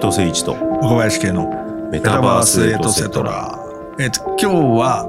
[0.00, 1.46] 藤誠一と岡林家の
[1.90, 3.58] メメタバースエトセトラ。
[3.98, 5.04] えっと、今日は、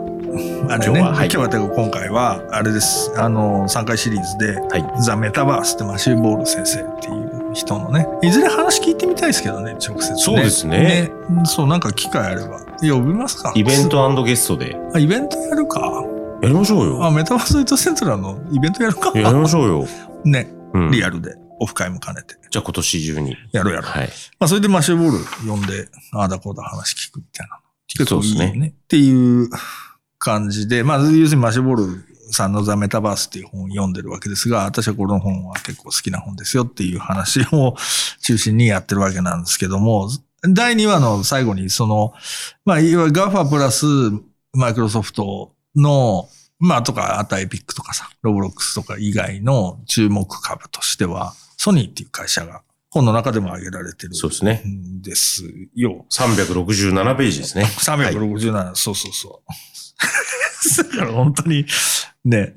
[0.69, 1.29] あれね、今日ははい。
[1.31, 3.13] 今日は今回は、あれです。
[3.17, 5.01] あの、3回シリーズで、はい。
[5.01, 10.17] ザ・メタバースってマシュー・ボール先生っていう人のね、いずれ話聞いてみたいですけどね、直接ね。
[10.17, 11.11] そうですね。
[11.45, 13.53] そう、なんか機会あれば、呼びますか。
[13.55, 14.75] イベントゲストで。
[14.93, 16.03] あイベントやるか。
[16.41, 19.11] やりましょうあ、よメタバースエトセトラのイベントやるか。
[19.15, 19.85] やりましょうよ、
[20.25, 22.35] ね、うん、リアルで、オフ会も兼ねて。
[22.49, 23.91] じゃあ今年中にやろうやろう。
[23.91, 24.07] はい
[24.39, 27.61] まあ、それでマシューボール呼んで、ああだこうだ話聞くみたいなの。
[27.87, 28.67] 結構いいよそうですね。
[28.69, 29.49] っていう
[30.17, 37.75] 感じで、まあ、要するにマシューボールさんのザ・メタバースっていう本を読んでるわけですが、私はこの本は結構好きな本ですよっていう話を
[38.23, 40.09] 中心にやってるわけなんですけども、
[40.49, 42.13] 第2話の最後にその、
[42.65, 43.85] まあ、いわゆる GAFA プラス
[44.53, 46.27] マイクロソフトの、
[46.59, 51.33] まあ、とか、あとはエピックとかさ、ロボロックスとか以外の注目株としては、
[51.63, 54.63] ソニーっていう会社が本の中でも挙げられてるそうですね。
[54.65, 55.43] んです
[55.75, 56.07] よ。
[56.09, 57.65] 367ページですね。
[57.77, 59.43] 367、そうそうそ
[60.79, 60.83] う。
[60.97, 61.67] だから本当に、
[62.25, 62.55] ね、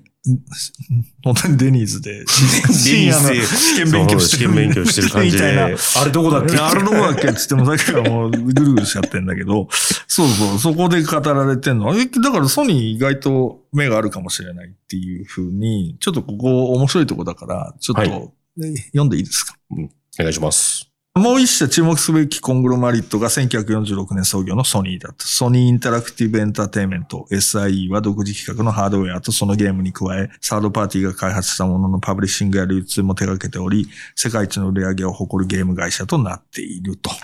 [1.22, 2.24] 本当にデニーズで、
[2.72, 5.36] 深夜の試験勉強してる試験勉強してる感じで。
[5.36, 5.62] みたいな。
[5.64, 6.56] あれどこだっけ？
[6.56, 9.68] あれどこだっけって言っても、さっきからもうぐるぐるしちゃってんだけど、
[10.08, 11.94] そうそう、そこで語られてんの。
[11.94, 18.10] だからソニー意外と目があるかもしれないっていうふうに、ちょっとここ面白いとこだから、ちょっと、はい。
[18.10, 19.56] え読んでいいですか？
[19.70, 19.76] お
[20.18, 20.90] 願いします。
[21.16, 25.24] もう一社注目すべきコングロマリットが1946年創業のソニーだった。
[25.24, 27.28] ソニーインタラクティブエンターテインメント。
[27.30, 37.10] SIE は独自企画のハードウェアとそのゲームに加え、サードパーティーが開発したもののパブリッシングや流通も手掛けており、世界一の売り上げを誇るゲーム会社となっていると。
[37.10, 37.16] で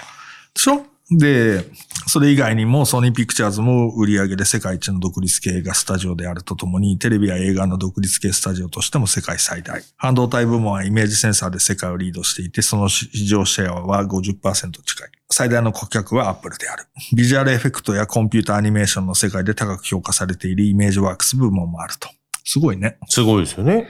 [0.60, 0.86] しょ？
[1.10, 1.64] で、
[2.06, 9.82] それ以外にもソニーピクチャーズも売り上げで世界一の独立系映画スタジオであるとともに、テレビや映画の独立系スタジオとしても世界最大。
[9.96, 15.08] 半導体部門はイメージセンサーで世界をリードしていて、その市場シェアは50%近い。
[15.32, 16.84] 最大の顧客はアップルである。
[17.16, 22.08] ビジュアルエフェクトやコンピューターアニメーションの世界で高く評価されているイメージワークス部門もあると。
[22.44, 22.98] すごいね。
[23.08, 23.88] すごいですよね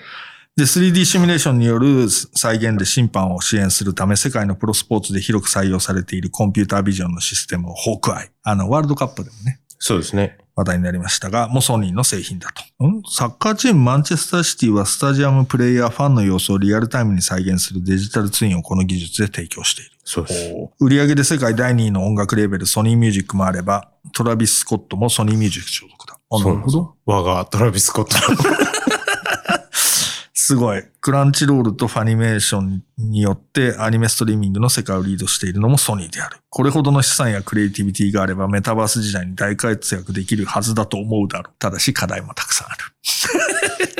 [0.60, 8.30] で、3D シミュレーションによる再現で審判を支援するため、世界のプロスポーツで広く採用されているコンピュータービジョンのシステムをホークアイ。
[8.42, 12.86] あの、ワールドカップでもね、そうですね話題になりましたが、もうソニーの製品だと。
[12.86, 19.92] んサッカーチームマンチェスターシティはスタジアムプレイヤーファンの様子をリアルタイムに再現するデジタルツインをこの技術で提供している。
[20.04, 26.18] そうです売上で世界第2位の音楽レーベルソニーミュージックもあれば、トラビス・スコットもソニーミュージック所属だ。
[26.30, 28.10] なんですよ我がトラビス・スコット
[30.42, 30.82] すごい。
[31.02, 36.38] クランチロールとファニメーションによってアニメストリーミングの世界をリードしているのもソニーである。
[36.48, 41.54] これほどの資産やクリエイティビティがあればメタバース時代に大活躍できるはずだと思うだろう。
[41.58, 42.78] ただし課題もたくさんある。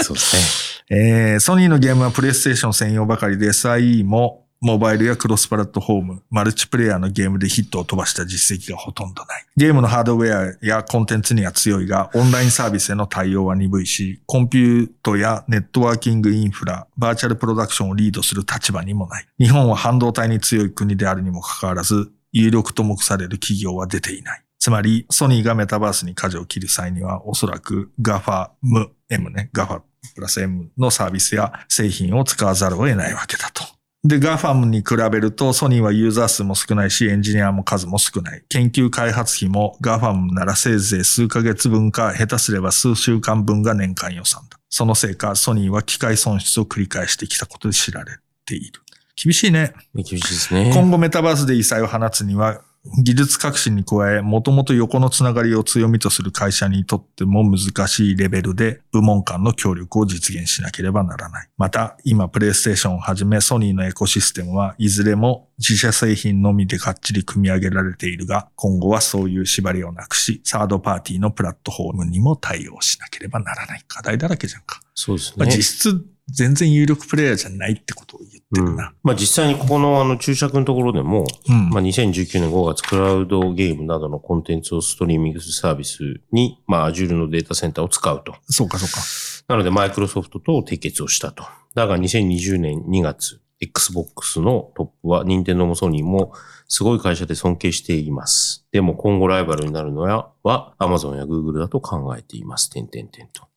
[0.03, 9.47] そうです えーソニーのゲームはプレイステーション専用ばかりで SIE もモバイルやクロスプラットフォーム、マルチプレイヤーのゲームでヒットを飛ばした実績がほとんどない。
[9.57, 19.27] ゲームのハードウェアやコンテンツには強いが、オンラインサービスへの対応は鈍いし、コンピュートやネットワーキングインフラ、バーチャルプロダクションをリードする立場にもない。
[19.39, 24.43] 日本は半導体に強い国であるにもかかわらず、有力と目される企業は出ていない。
[24.59, 29.81] つまり、ソニーがメタバースに舵を切る際には、おそらく GAFA、M、M ね、GAFA
[30.15, 33.60] プラス M のサービスや製品を使わざるを得ないわけだと。
[34.03, 38.43] で、GAFAM に比べるとソニーはユーザー数も少ないし、エンジニアも数も少ない。
[38.49, 44.59] 研究開発費も GAFAM ならせいぜい数ヶ月分か、下手すれば数週間分が年間予算だ。
[44.71, 48.17] そのせいか、ソニーは機械損失を繰り返してきたことで知られ
[48.47, 48.81] ている。
[49.23, 49.75] 厳しいね。
[49.93, 52.63] ね厳しいですね今後メタバースで異彩を放つには、
[53.03, 61.49] 技術革新に加え、もともと横のつながりを強みとする会社にとっても難しいレベルで部門間の協力を実現しなければならない。
[61.59, 73.85] また、今、プレイステーションをはじめソニーのエコシステムはいずれも自社製品のみでかっちり組み上げられているが、今後はそういう縛りをなくし、サードパーティーのプラットフォームにも対応しなければならない。
[73.89, 74.81] 課題だらけじゃんか。
[74.95, 78.93] そうですまあ、ね実質、全然有力プレイヤーじゃないってことを言ってうんるな。
[79.03, 81.71] まあ実際にここのあの注釈のところでも、うん。
[81.71, 88.35] まあ、2019年5月、クラウドゲームなどのコンテンツをストリーミングするサービスに、まあ、Azure のデータセンターを使うと。
[88.49, 89.01] そうか、そうか。
[89.49, 91.45] なので、マイクロソフトと締結をしたと。
[91.75, 96.33] だが、2020年2月、Xbox のトップは、任天堂もソニーも、
[96.67, 98.67] すごい会社で尊敬しています。
[98.73, 102.71] でも、今後ライバルになるのは、は Amazon や Google だと考えています。
[102.71, 103.50] 点々点と。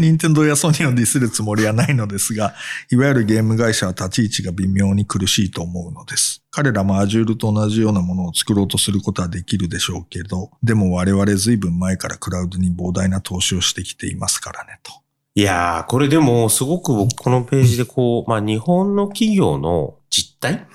[0.00, 2.54] 任天堂やソニーをディスるつもりはないのですが、
[2.90, 6.42] いわゆるゲーム会社は立ち位置が微妙に苦しいと思うのです。
[6.50, 14.92] 彼らも Azure と同じようなものを作ろうとすることはできるでしょうけど、でも我々随分前からクラウドに膨大な投資をしてきていますからね、と。
[15.34, 20.66] いやー、これでも、すごく僕、このページでこう、まあ、日本の企業の実態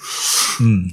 [0.62, 0.88] うん。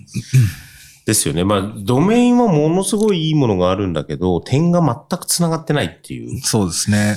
[1.06, 1.44] ですよね。
[1.44, 6.40] まあ、ドメインはものすごいいいものがあるんだけど、点が全く繋がってないっていう。
[6.40, 7.16] そうですね。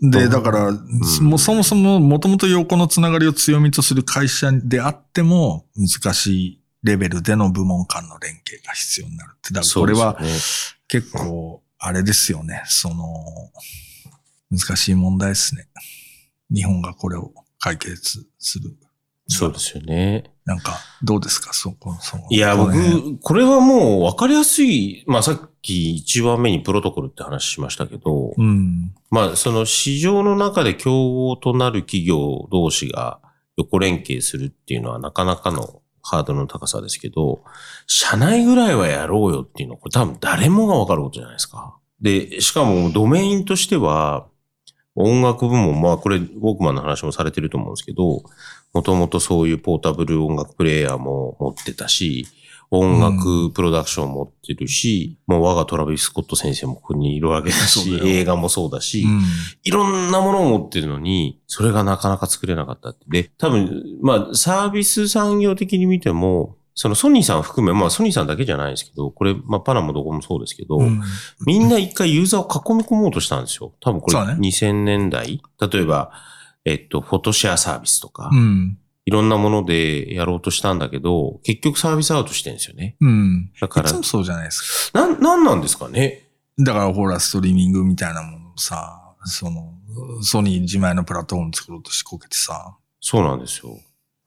[0.00, 0.72] で、うんだから、
[1.20, 9.52] もうそもそももともと横のつながりを強みとする会社であっても、難しいレベルでの部門間の連携が必要になるって。
[9.52, 10.18] だからこれは
[10.88, 12.62] 結構、あれですよね。
[12.66, 13.04] その、
[14.50, 15.68] 難しい問題ですね。
[16.52, 18.76] 日本がこれを解決する。
[19.28, 20.32] そうですよね。
[20.50, 21.52] なんか、どうですか？
[21.52, 22.24] そこ、その。
[22.28, 25.04] いや、僕、これはもう分かりやすい。
[25.06, 28.92] まあ、さっき一番目にプロトコルって話しましたけど、うん。
[29.10, 33.20] まあ、その市場の中で競合となる企業同士が
[33.56, 37.44] 横連携するっていうのはなかなかのハードルの高さですけど、
[37.86, 41.76] 社内ぐらいはやろうよっていうのは、これ多分誰もがわかることじゃないですか。
[42.00, 44.26] で、しかもドメインとしては、
[44.96, 48.22] 音楽部門、まあこれ、ウォークマンの話もされてると思うんですけど、
[48.72, 52.26] もともとそういうポータブル音楽プレイヤーも持ってたし、
[52.72, 59.22] 音楽プロダクション持ってるし、もう我がトラビス・スコット先生もここにいるわけだし、映画もそうだし、うん。
[59.64, 63.06] いろんなものを持ってるのに、それがなかなか作れなかったって。
[63.08, 71.02] で、多分、まあ、サービス産業的に見ても、そのソニーさん含め、まあソニーさんだけじゃないですけど、これ、まあパナもどこもそうですけど、うん
[71.44, 73.74] みんな一回ユーザーを囲み込もうとしたんですよ。
[73.80, 76.10] 多分これそうね2000年代、例えば、
[76.64, 78.78] えっと、フォトシェアサービスとか、うん。
[79.04, 82.96] いろんなものでやろうとしたんだけど、結局サービスアウトしてるんですよね。
[82.98, 83.50] うん。
[83.60, 85.00] だからいつ、もそうじゃないですか。
[85.00, 86.28] なん、なんなんですかね？
[86.58, 89.74] だからほら、ストリーミングみたいなものをさ、その、
[90.22, 93.78] ソニー自前のプラットフォーム作ろうとしてこけてさ、そうなんですよ。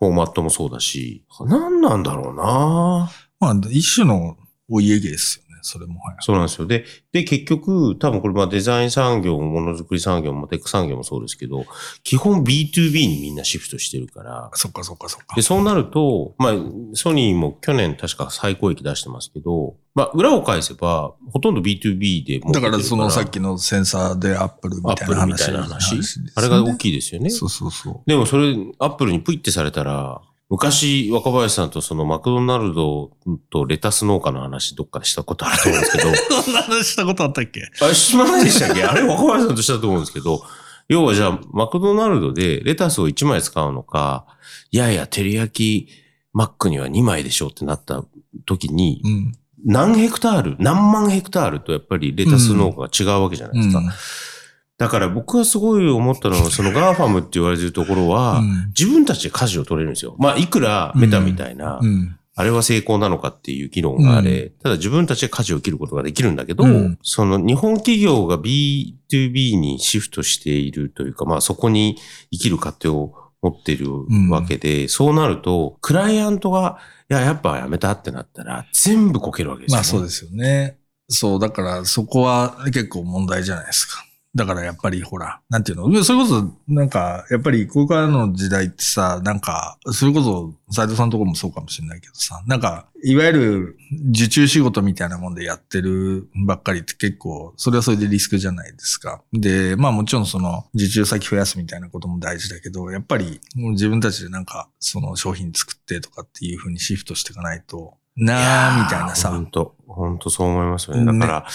[0.03, 3.09] フォーマットもそうだし、なんなんだろうな
[3.39, 4.37] まあ、一種の
[4.69, 6.17] お家芸ですよね、それもはや。
[6.21, 6.67] そうなんですよ。
[6.67, 11.65] で、で、結局、多分これまあデザイン産業もものづくり産業もテック産業もそうですけど、
[12.03, 15.41] 基本 B2B にみんなシフトしてるから、そっかそっかそっかで、。
[15.41, 16.53] そうなると、まあ、
[16.93, 25.21] ソニーも去年確か最高益出してますけど、まあ、裏を返せば、ほとんど B2B でだからそのさっきのセンサーでアップルみたいな話。
[25.21, 27.29] アップルみたいな話あれが大きいですよね。
[27.29, 28.09] そうそうそう。
[28.09, 33.11] でもそれ、アップルにプイってされたら、昔、若林さんとそのマクドナルド
[33.51, 36.13] とレタス農家の話どっかでしたことあると思うんですけど、
[36.43, 37.61] そんな話したことあったっけ？
[37.81, 38.83] あれ、しませんでしたっけ？
[38.83, 40.41] あれ、若林さんとしたと思うんですけど、
[40.89, 44.25] 要はじゃあ、マクドナルドでレタスを1枚使うのか、
[44.71, 45.89] いやいや、照り焼き
[46.33, 48.03] マックには2枚でしょってなった
[48.45, 49.33] 時に、うん。
[49.65, 53.79] 何ヘクタール、何万ヘクタールとやっぱりレタス農家が違うわけじゃないですか。
[53.79, 53.85] うん
[54.77, 60.15] だから僕はすごい思ったのは、その GAFAM って言われてるところは、うん自分たちで舵を取れるんですよ。
[60.17, 62.17] まあ、いくらメタみたいな、うん。
[62.35, 71.97] あれは成功なのかっていう議論があれ、ただ自分たちで舵を切ることができるんだけど、うんその日本企業が B2B にシフトしているというか、まあそこに
[72.31, 73.13] 生きる過程を
[73.43, 73.89] 持っている
[74.29, 76.79] わけで、そうなると、クライアントが、
[77.09, 79.77] いや、やっぱやめたってなったら、全部こけるわけですよ、ね。
[79.77, 80.77] まあそうですよね。
[81.09, 84.05] そう、だからそこは結構問題じゃないですか。
[84.35, 86.03] だからやっぱりほら、なんていうの？
[86.03, 93.77] それこそ、なんか、やっぱりこれからの時代ってさ、なんか、それこそ斉藤さんのとこもそうかもしれないけどさ、なんか、いわゆる
[94.09, 99.21] 受注仕事みたいなもんでやってるばっかりって結構、それはそれでリスクじゃないですか。
[99.33, 109.29] で、まあもちろんその受注先増やすみたいなことも大事だけど、やっぱり自分たちでなんか、その商品作ってとかっていう風にシフトしていかないと、なあみたいなさ。
[109.29, 111.19] 本当本当そう思いますよね。
[111.19, 111.45] だか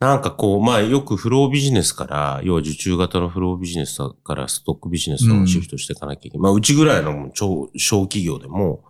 [0.00, 6.42] ら、なんかこう、まあよくフロービジネスから、要は受注型のフロービジネスからストックビジネスのシフトしていかなきゃいけない。
[6.42, 8.84] まあうちぐらいの超小企業でも。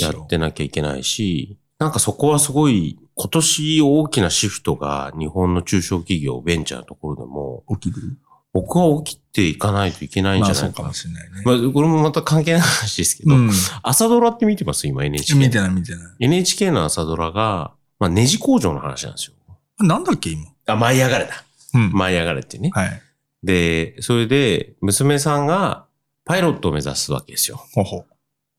[0.00, 8.18] やってなきゃいけないし、なんかそこはすごい、今年大きなシフトが日本の中小企業、ベンチャーのところでも、起きる
[8.52, 10.88] 僕は起きていかないといけないんじゃないかな。
[10.88, 11.42] まあそうかもしれないね。
[11.44, 13.50] まあこれもまた関係ない話ですけど、うん。
[13.82, 14.88] 朝ドラって見てます？
[14.88, 15.38] 今 NHK。
[15.38, 16.14] 見てない見てない。
[16.20, 19.34] NHK の朝ドラが、まあ、ネジ工場の話なんですよ。
[19.78, 20.46] なんだっけ今？
[20.66, 21.44] あ、舞い上がれだ。
[21.74, 21.92] うん。
[21.92, 22.70] 舞い上がれってね。
[22.72, 23.02] はい。
[23.42, 25.86] で、それで、娘さんが
[26.24, 27.64] パイロットを目指すわけですよ。
[27.72, 28.04] ほほ。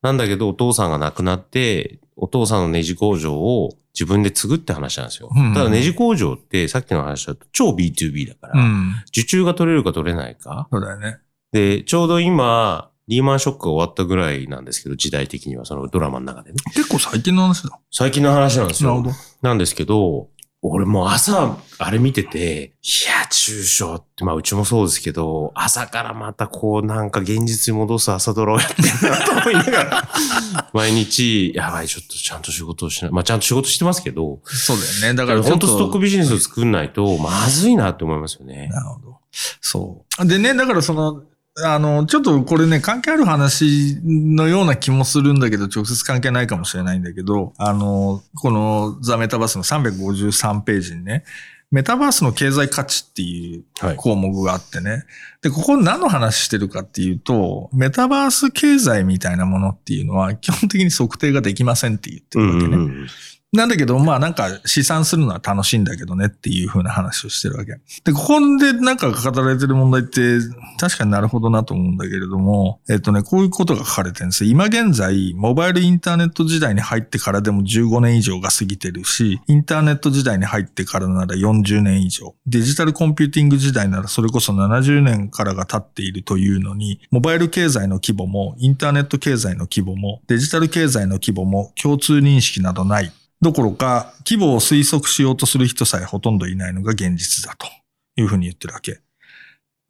[0.02, 5.30] なんだけど、お父さんが亡くなって、お父さんのネジ工場を自分で継ぐって話なんですよ。
[5.36, 8.92] うんただネジ工場って、さっきの話だと超 B2B だから、うん。
[9.08, 10.68] 受注が取れるか取れないか。
[10.72, 11.18] そうだよね。
[11.52, 16.58] で、ちょうど今、リーマンショックが終わったぐらいなんですけど、時代的にはそのドラマの中でね。
[16.76, 17.80] 結構最近の話だ。
[17.90, 18.92] 最近の話なんですよ。
[18.92, 19.16] なるほど。
[19.42, 20.30] なんですけど、
[20.64, 30.10] 俺もう朝、あれ見てて、いや、中小って、まあうちもそうですけど、朝からまたこうなんか現実に戻す朝ドラをやってるなと思いながら、
[30.72, 33.12] 毎日、やばい、ちょっとちゃんと仕事をしない。
[33.12, 35.14] まあちゃんと仕事してますけど、そうだよね。
[35.16, 38.68] だだから本当ストックビジネスを作んないと、まずいなって思いますよね。
[38.72, 39.18] なるほど。
[39.62, 40.28] そう。
[40.28, 41.24] でね、だからその、
[41.58, 51.26] あの、ちょっとこれね、関係ある話のような気もするんだけど、直接関係ないかもしれないんだけど、あの、このザ・メタバースの353ページにね、
[51.72, 53.64] メタバースの経済価値っていう。
[53.96, 55.06] 項目があってね。
[55.42, 62.76] で、ここ何の話してるかっていうと、メタバース経済みたいなものっていうのは基本的に測定ができませんって言ってるわけね。
[62.76, 63.08] うんうん。
[63.54, 67.74] なんだけど、まあなんか試算するのは楽しいんだけどねっていう風な話をしてるわけ。
[68.06, 70.40] で、ここでなんか語られてる問題って
[70.80, 74.52] 確かになるほどなと思うんだけれども、えっとね、こういうことが書かれてるんですよ。
[74.52, 93.12] 今現在、モバイルインターネット時代に入ってからでも15年以上が過ぎてるし、インターネット時代に入ってからなら40年以上、デジタルコンピューティング時代ならそれこそ70年からが経っているというのに、モバイル経済の規模も、インターネット経済の規模も、デジタル経済の規模も共通認識などない。
[93.42, 97.68] どころか、規模を推測しようとする人さえほとんどいないのが現実だと
[98.16, 99.00] いうふうに言ってるわけ。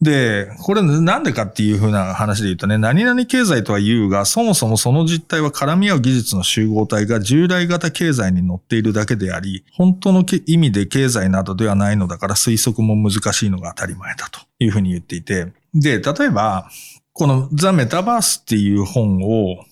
[0.01, 16.67] で、これなんでかっていうふうな話で言うとね、何々経済とは言うが、そもそもその実態は絡み合う技術の集合体が従来型経済に乗っているだけであり、本当の意味で経済などではないのだから推測も難しいのが当たり前だというふうに言っていて、で、例えば、
[17.13, 19.65] このザ・メタバースっていう本を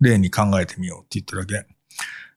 [0.00, 1.71] 例に考えてみようって言ってるわけ。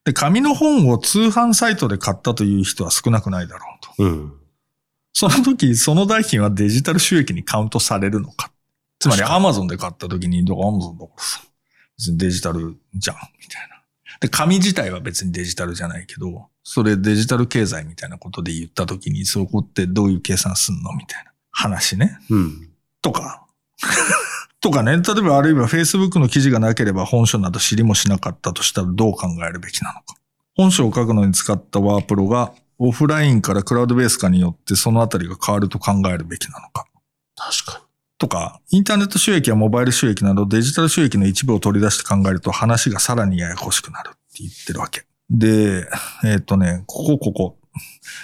[0.06, 4.04] で、紙の本を通販サイトで買ったという人は少なくないだろうと。
[4.04, 4.32] うん。
[5.12, 8.52] その時、その代金はデジタル収益にカウントされるのか。
[9.00, 11.40] つまりアマゾンで買った時に、どこアマゾンだからさ、
[11.98, 13.82] 別にデジタルじゃん、みたいな。
[14.20, 20.92] で、紙自体は別にデジタルじゃないけど、それデジタル経済みたいなことで言った時に、そこってどういう計算すんの？
[20.94, 22.18] みたいな話ね。
[22.30, 22.70] うん。
[23.02, 23.44] とか。
[24.66, 30.16] とかね、例えばあるいは Facebook の記事がなければ本書など知りもしなかったとしたらどう考えるべきなのか。
[30.56, 36.84] 本書を書くのに使ったワープロがオフラインからクラウドベース化によってそのあたりが変わると考えるべきなのか。
[37.36, 37.86] 確か
[38.18, 45.04] とか、インターネット収益やモバイル収益などデジタル収益の一部を取り出して考えると話がさらにややこしくなるって言ってるわけ。
[45.30, 45.86] で、
[46.24, 47.58] えっ、とね、ここここ。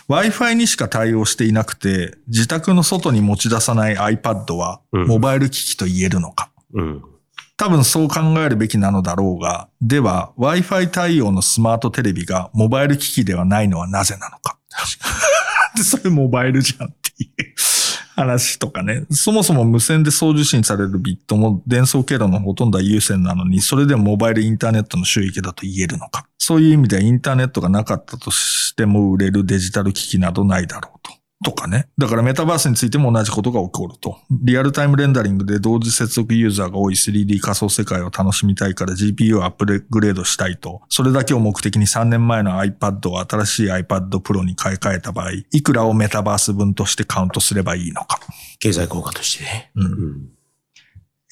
[0.09, 6.51] Wi-Fi にしか対応していなくて、自宅の外に持ち出さない iPad は、うんモバイル機器と言えるのか。
[6.73, 6.83] に。
[6.83, 7.03] うん。
[7.57, 14.59] 多分そう考えるべきなのだろうが、では Wi-Fi 対応のスマートテレビがモバイル機器ではないのはなぜなのか。
[15.77, 17.55] で、それモバイルじゃんっていう
[18.14, 19.04] 話とかね。
[19.11, 26.26] そもそも無線で送受信されるビットも伝送経路のほとんどは優先なのに、それでもモバイルインターネットの収益だと言えるのか。
[26.38, 31.22] そういう意味ではインターネットがなかったとしても売れるデジタル機器などないだろうと。
[31.43, 31.89] とかね。
[31.99, 34.19] だからメタバースについても同じことが起こると。
[34.31, 40.83] リアルタイムレンダリングで同時接続ユーザーが多い 3D 仮想世界を楽しみたいから GPU をアップグレードしたいと。
[40.89, 48.21] それだけを目的に3年前の iPad を新しい iPad Pro に買い替えた場合、いくらをメタバース分としてカウントすればいいのか。
[48.59, 49.71] 経済効果としてね。
[49.75, 50.29] うんうん。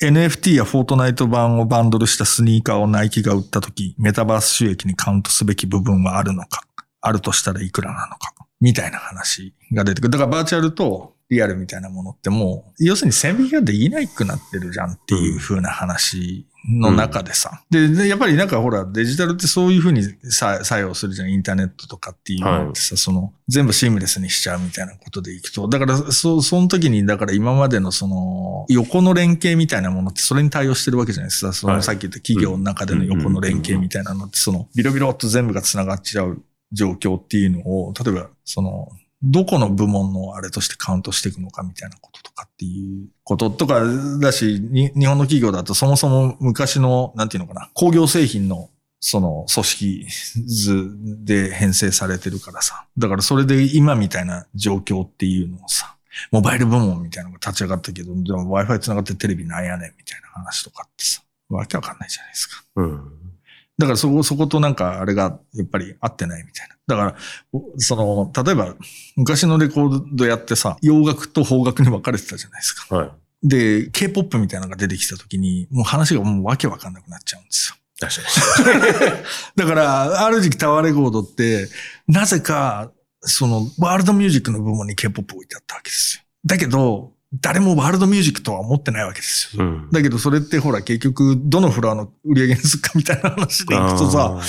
[0.03, 6.63] NFT やフォートナイト版をバンドルしたスニーカーをナイキが売ったとき、メタバース収益にカウントすべき部分はあるのか
[7.03, 10.11] あるとしたらいくらなのかみたいな話が出てくる。
[10.11, 17.63] だからバーチャルとリアルみたいなものってもう、要するに線引きができなくなってるじゃんっていう風な話の中でさ。
[17.71, 21.33] でで、やっぱりなんかほら、デジタルってそういう風にさ作用するじゃん。
[21.33, 25.69] インターネットとかっていうのってさ、その、全部シームレスにしちゃうみたいなことでいくと。
[25.69, 31.53] だから、そ、その時に、だから今までのその、横の連携みたいなものってそれに対応してるわけじゃないですか。
[31.53, 38.89] その、はいさっき言った企業の中での横の連携みたいなのって、その、ビロビロっと全部が繋がっちゃう状況っていうのを、例えば、その、
[39.23, 43.83] どこの部門のあれとしてカウントしていくのかみたいなこととかっていうこととか
[44.19, 50.07] だし、日本の企業だとそもそも昔の、なんていうのかな、工業製品のその組織
[50.47, 52.87] 図で編成されてるからさ。
[52.97, 55.97] だからそれで今みたいな状況っていうのをさ、
[56.31, 62.65] モバイル部門みたいなのが立ち上がったけど、でも Wi-Fi 繋がってテレビなんやねんみたいな話とかってさ、わけわかんないじゃないですか。
[62.77, 63.20] うん。
[63.81, 66.77] だからそこ、そことなんかあれがやっぱり合ってないみたいな。
[66.87, 67.17] だから、
[67.53, 68.75] おその、例えば
[69.17, 72.95] 昔のレコードやってさ、洋楽と邦楽に分かれてたじゃないですか。
[72.95, 73.11] はい。
[73.43, 77.77] で、K-POP みたいなのが出てきた時に、もう話がもうわけわかんなくなっちゃうんですよ。
[77.99, 78.17] 確
[78.67, 79.17] かに。
[79.57, 81.69] だから、ある時期タワーレコードって、
[82.07, 86.23] なぜか、その、ワールドミュージックの部門に K-POP 置いてあったわけですよ。
[86.45, 89.63] だけど、誰もワールドミュージックとは思ってないわけですよ。
[89.65, 89.89] うん。
[89.93, 94.41] だけど、それってほら、結局、どのフロアの売り上げにするかみたいな話でいくとさ、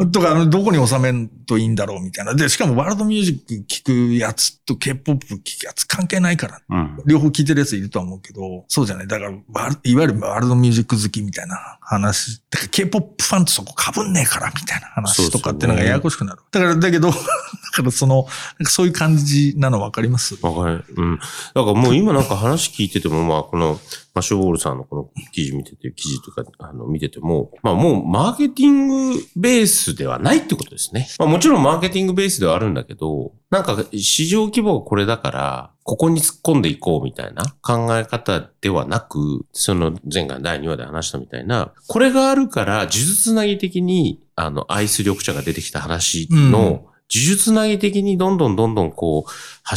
[0.00, 0.12] うん。
[0.12, 2.34] とか、どこに収めんといいんだろうみたいな。
[2.34, 6.60] で、しかもワールドミュージック聞くやつと K-POP 聞くやつ関係ないから。
[6.68, 6.98] うん。
[7.06, 9.06] 両方聞いてるやついるとは思うけど、そうじゃない。
[9.06, 12.42] だから、いわゆるワールドミュージック好きみたいな話。
[12.50, 16.42] だから K-POP ファンとそこ被んねえからみたいな話とかってなんかややこしくなる。
[16.50, 17.10] だから、だけど、
[17.72, 18.26] からその、
[18.64, 20.36] そういう感じなの分かります？
[20.42, 20.84] わかる。
[20.96, 21.18] うん。
[21.18, 23.78] だからもう今なんか話聞いてても、まあこの、
[24.14, 31.08] マシュー・ウォールさんのこの記事見てて、記事とか、あの、見てても、まあもうマーケティングベースではないってことですね。
[31.18, 49.30] まあもちろんマーケティングベースではあるんだけど、なんか市場規模がこれだから、ここに突っ込んでいこうみたいな考え方ではなく、その前回第2話で話したみたいな、これがあるから、呪術つなぎ的に、あの、アイス緑茶が出てきた話の、術つなぎ的にどんどんどんどんこう、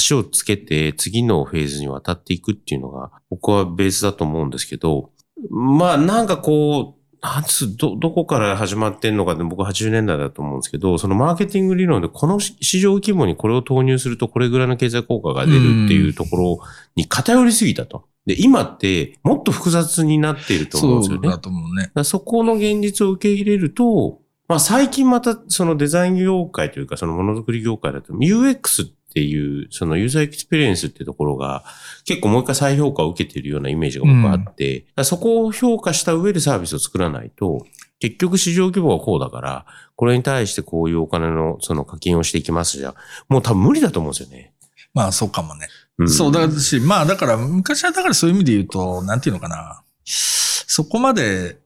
[0.07, 5.09] 橋をつけて次のフェーズに渡っていくっていうのが、僕はベースだと思うんですけど、
[5.49, 16.59] まあなんかこう、なんつう、ど、どこから始まってんのかって僕は80年代だと思うんですけど、そのマーケティング理論でこの市場規模にこれを投入するとこれぐらいの経済効果が出るっていうところ
[16.95, 18.05] に偏りすぎたと。
[18.25, 21.21] で、今ってもっと複雑になっていると思うんですよね。
[21.23, 31.63] そうだと思うねそこの現実を受け入れると、まあ最近またそのデザイン業界というかそのものづくり業界だと UX っていうそのユーザーエクスペリエンスっていうところが
[32.03, 37.65] 結構もう一回再評価を受けているようなイメージが僕はあって、だからそこを評価した上でサービスを作らないと
[37.99, 42.95] 結局市場規模がこうだからこれに対してこういうお金のその課金をしていきますじゃ
[43.29, 44.53] もう多分無理だと思うんですよね。
[44.93, 45.67] まあそうかもね。
[45.97, 49.83] うんそう、だし、まあだから昔はだからそういう意味で言うと、なんていうのかな。
[50.05, 51.57] そこまで、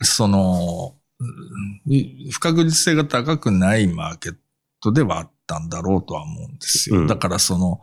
[0.00, 1.03] その、うん
[2.30, 4.36] 不確実性が高くないマーケッ
[4.80, 7.00] トではあったんだろうとは思うんですよ。
[7.00, 7.80] うんだからその、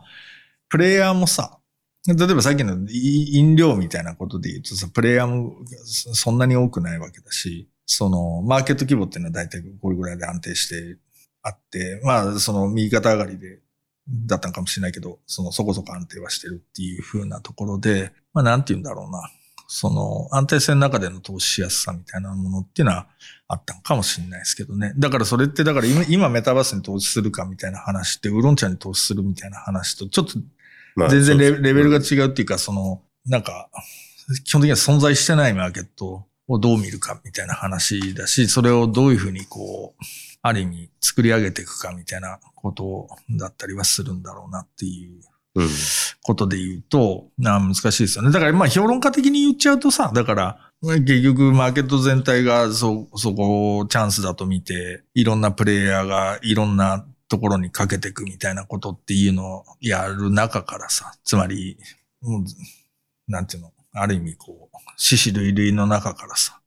[0.68, 1.58] プレイヤーもさ、
[2.06, 10.98] 例えばさっきのい飲料みたいなことで言うとさ、プレイヤーもそそんなに多くないわけだし、その、マーケット規模っていうのは大体これぐらいで安定して
[11.42, 13.60] あって、まあ、その右肩上がりで、
[14.08, 19.30] だったのかもしれないけど、そのそこそこ安定はしてるっていう風なところで、まあなんて言うんだろうな。
[19.74, 23.06] その安定性の中での投資しやすさみたいなものっていうのは
[23.48, 24.92] あったのかもしれないですけどね。
[24.98, 30.34] だからそれってだから今今メタバースに投資するかみたいな話って、ウーロン茶に投資するみたいな話とちょっと
[30.94, 33.70] まあ全然レベルが違うっていうか、その、なんか、
[34.44, 40.04] 基本的には存在してないマーケットをどう見るかみたいな話だし、それをどういうふうにこう、
[40.42, 45.22] ある意味作り上げていくかみたいなことだったりはするんだろうなっていううん
[46.22, 48.30] ことで言うと、な難しいですよね。
[48.30, 61.78] だからまあ評論家的に言っちゃうとさ、だから結局マーケット全体がそ、そこをチャンスだと見て、いろんなプレイヤーがいろんなところにかけていくみたいなことっていうのをやる中からさ、つまり、
[62.20, 62.44] もう、
[63.28, 66.60] なんていうの、ある意味こう、死死類類の中からさ、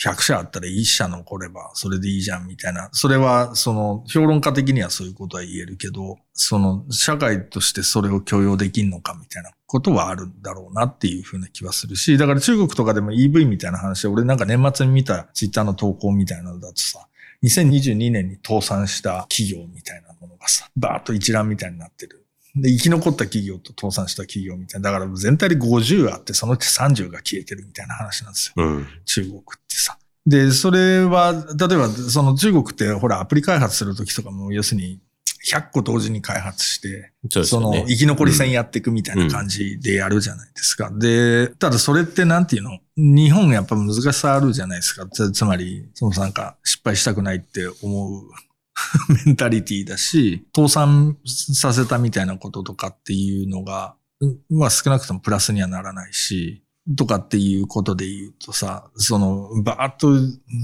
[0.00, 2.88] 100社あったら1社残ればそれでいいじゃんみたいな。
[2.92, 17.08] それは、その、評論家的にはそういうことは言えるけど、その、社会としてそれを許容できんのかみたいなことはあるんだろうなっていうふうな気はするし、だから中国とかでも EV みたいな話で、俺なんか年末に見たツイッターの投稿みたいなのだとさ、
[17.42, 22.24] 2022年に倒産した企業みたいなものがさ、バーッと一覧みたいになってる。
[22.60, 24.90] で、生き残った企業と倒産した企業みたいな。
[24.92, 28.64] だから全体で50あって、そのうち30が消えてるみたいな話なんですよ。
[28.64, 28.86] うん。
[29.04, 29.98] 中国ってさ。
[30.26, 35.00] で、それは、例えば、その中国って、ほら、アプリ開発するときとかも、要するに、
[35.50, 37.72] 100個同時に開発して、そうですその。
[37.86, 40.90] 生き残り戦やっていくみたいな感じでやるじゃないですか。
[40.90, 42.80] で、ただそれってなんていうの？
[42.96, 45.06] 日本やっぱ難しさあるじゃないですか。
[45.06, 48.24] つつまり、そのなんか失敗したくないって思う
[49.26, 56.62] メンタリティだし、倒産させたみたいなこととかっていうのが、うんまあ少なくともプラスにはならないし、
[56.96, 60.08] とかっていうことで言うとさ、その、バーッと、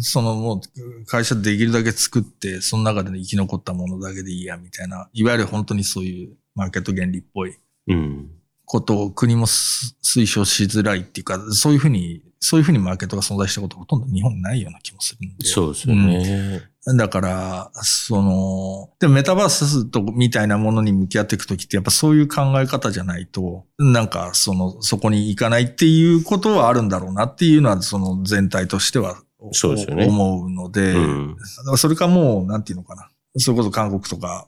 [0.00, 7.56] そのもう、会社できるだけ作って、その中で生き残ったものだけでいいや、みたいな、いわゆる本当にそういうマーケット原理っぽい
[7.88, 8.30] うん。
[8.64, 15.46] ことを国もす推奨しづらいっていうか、そういうふうに、そういうふうにマーケットが存在したことほとんど日本にないような気もするんで。
[15.46, 16.70] そうですよね。
[16.86, 31.36] だから、その、でもメタバースとみたいなものに向き合っていくときってやっぱそういう考え方じゃないと、なんかその、そこに行かないっていうことはあるんだろうなっていうのは、その全体としては、そうですよね思うので、うん。
[31.36, 33.08] だからそれかもう、なんていうのかな。
[33.38, 34.46] それこそ韓国とか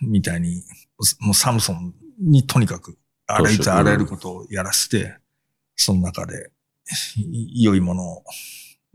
[0.00, 0.62] みたいに、
[1.20, 5.16] もうサムソンにとにかく、あらゆるあらゆることをやらせて、
[5.74, 6.50] その中で、
[7.16, 8.22] い良いもの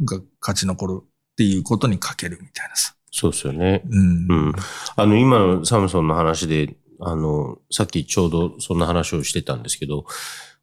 [0.05, 1.01] が勝ち残る
[1.37, 2.95] っていうことにかけるみたいなさ。
[3.11, 3.83] そうですよね。
[3.87, 4.27] うん。
[4.27, 4.53] うん。
[4.95, 10.05] あの、今のサムソンの話で、あの、さっきちょうどそんな話をしてたんですけど、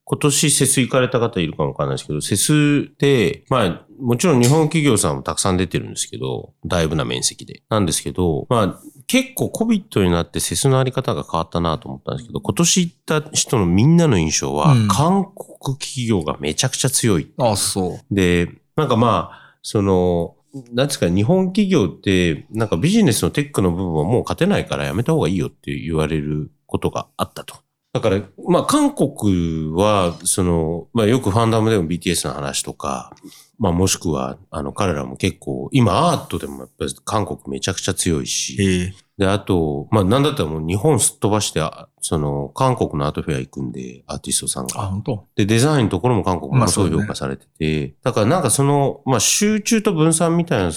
[0.02, 7.62] 今年セス行かれた方いるかもわかんないですけど、セスって、まあ、もちろん日本企業さんもたくさん出てるんですけど、だいぶな面積で。
[7.68, 17.32] なんですけど、まあ、結構 COVID になってセスのあり方が変わったなと思ったんですけど、今年行った人のみんなの印象は、うん韓国企業がめちゃくちゃ強い。
[17.38, 18.14] ああ、そう。
[18.14, 20.36] で、なんかまあ、その、
[20.72, 27.56] なんですか、日本企業って、なんかビジネスのテックの部分はもう勝てないからやめた方がいいよって言われることがあったと。
[27.92, 33.14] だから、まあ、韓国は、その、まあ、よくファンダムでも BTS の話とか、
[33.58, 44.86] まあ、もしくは、あの、彼らも結構、今アートでもやっぱり韓国めちゃくちゃ強いし、で、あと、まあ、なんだったらもう日本すっ飛ばして、あその、韓国のアートフェア行くんで、アーティストさんあ、が。
[44.86, 45.26] 本当。
[45.36, 50.72] で、デザインのところも韓国もすごい評価されてて、だからなんかその、まあ、集中と分散みたいな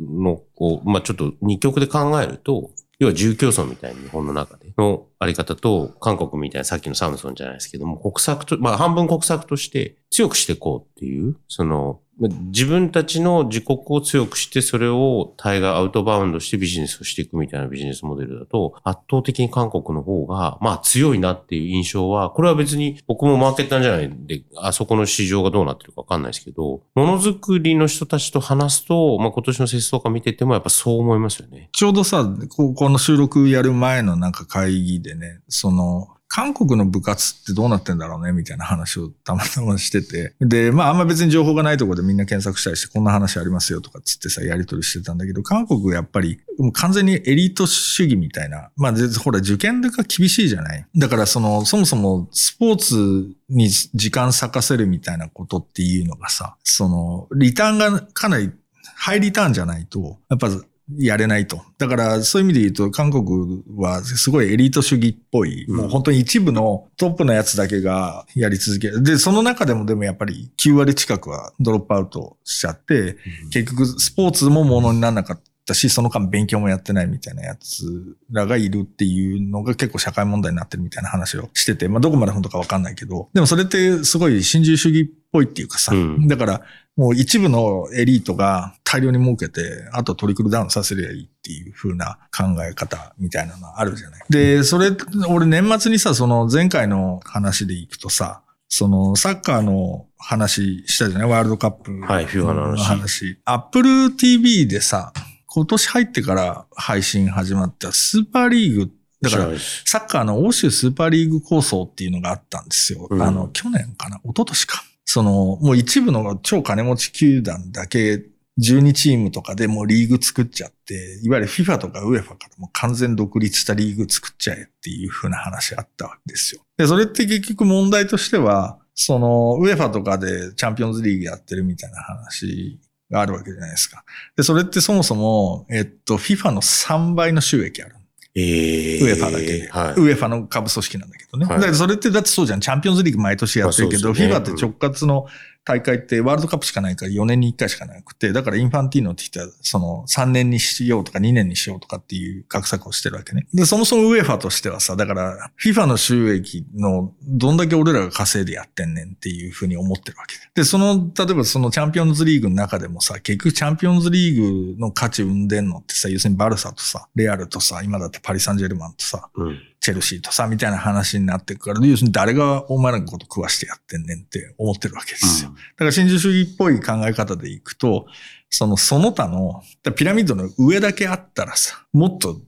[0.00, 31.68] のを、まあ、ちょっと二極で考えると、要は住競争みたいな日本の中でのあり方と、韓国みたいなさっきのサムソンじゃないですけども、国策と、まあ半分国策として強くしていこうっていう、その、まあ自分たちの自国を強くして、それを対外アウトバウンドしてビジネスをしていくみたいなビジネスモデルだと、圧倒的に韓国の方が、まあ強いなっていう印象は、これは別に僕もマーケッターじゃないんで、あそこの市場がどうなってるかわかんないですけど、ものづくりの人たちと話すと、まあ今年の節操化見ててもやっぱそう思いますよね。
[31.72, 40.34] ちょうどさ、ここの収録やる前のなんか会議でね、その、韓国の部活ってどうなってんだろうねみたいな話をたまたましてて。
[40.40, 48.70] で、まああんま別に情報がないところでみんな検索したりしてこんな話ありますよとかつってさ、やり取りしてたんだけど、韓国やっぱりもう完全にエリート主義みたいな。
[48.76, 50.86] まあほら受験が厳しいじゃない？
[50.96, 58.52] だからその、そもそもスポーツに時間割かせるみたいなことっていうのがさ、その、リターンがかなり
[58.96, 60.50] ハイリターンじゃないと、やっぱ
[60.96, 61.60] やれないと。
[61.76, 69.02] だからそういう意味で言うと、韓国はすごいエリート主義っぽい、うんもう本当に一部のトップのやつだけがやり続ける。
[69.02, 73.16] で、その中でもでもやっぱり9割近くはドロップアウトしちゃって、
[73.50, 86.62] 結局スポーツもものにならなかったし、その間勉強もやってないみたいなやつらがいるっていうのが結構社会問題になってるみたいな話をしてて、まあどこまで本当かわかんないけど、でもそれってすごい新自由主義っぽいっていうかさ、うんだから
[86.96, 94.24] もう一部のエリートが大量に儲けて、あとトリクルダウンさせりゃいいっていう風な考え方みたいなのあるじゃない。
[94.30, 94.90] で、それ、
[95.28, 101.28] 俺年末にさ、その前回の話でいくとさ、そのサッカーの話したじゃない？
[101.30, 103.40] ワールドカップはい FIFA の話話。
[103.44, 105.12] Apple TV でさ、
[105.46, 109.44] 今年入ってから配信始まったスーパーリーグ、だから
[109.84, 113.06] サッカーの欧州スーパーリーグ構想っていうのがあったんですよ。
[113.08, 114.16] うんあの、去年かな？
[114.24, 114.82] 一昨年か。
[115.10, 118.26] その、もう一部の超金持ち球団だけ、
[118.60, 126.60] 12チームとかでもリーグ作っちゃって、いわゆる FIFA とか UEFA からも完全独立したリーグ作っちゃえっていう風な話あったわけですよ。
[126.76, 132.78] で、それって結局問題としては、その、UEFA とかでチャンピオンズリーグやってるみたいな話
[133.10, 134.04] があるわけじゃないですか。
[134.36, 137.94] で、それってそもそも、えっと、FIFA の3倍の収益ある。
[138.38, 139.68] ええウェファだけで。
[139.68, 139.92] はい。
[139.92, 141.46] ウェファの株組織なんだけどね。
[141.46, 142.60] はいだからそれってだってそうじゃん。
[142.60, 145.26] チャンピオンズリーグ毎年やってるけど、まあそうですよ FIFA ねって直轄の
[145.68, 153.46] 大会ってワールドカップしかないから4年に1回しかなくて、だからインファンティーノって言ったら、その3年にしようとか2年にしようとかっていう画策をしてるわけね。
[153.52, 160.40] で、そもそも UEFA としてはさ、だから FIFA の収益のどんだけ俺らが稼いでやってんねんっていうふうに思ってるわけで。
[160.62, 169.58] で、その、例えばそのチャンピオンズリーグの中でもさ、結局チャンピオンズリーグの価値生んでんのってさ、要するにバルサとさ、レアルとさ、今だってパリ・サンジェルマンとさ、うん。
[169.80, 175.50] チェルシーとさ、みたいな話になってくから、要するに誰がお前らのこと食わしてやってんねんって思ってるわけですよ。
[175.50, 178.06] だから新自由主義っぽい考え方でいくと、
[178.50, 179.62] そのその他の、
[179.96, 182.40] ピラミッドの上だけあったらさ、もっと